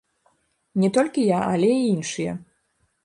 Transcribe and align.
Не 0.83 0.89
толькі 0.95 1.25
я, 1.37 1.41
але 1.53 1.69
і 1.75 1.85
іншыя. 1.93 2.33